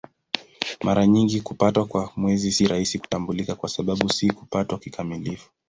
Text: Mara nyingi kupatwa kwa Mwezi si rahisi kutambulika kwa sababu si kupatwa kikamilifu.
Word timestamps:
Mara 0.83 1.07
nyingi 1.07 1.41
kupatwa 1.41 1.85
kwa 1.85 2.11
Mwezi 2.15 2.51
si 2.51 2.67
rahisi 2.67 2.99
kutambulika 2.99 3.55
kwa 3.55 3.69
sababu 3.69 4.09
si 4.13 4.27
kupatwa 4.29 4.79
kikamilifu. 4.79 5.49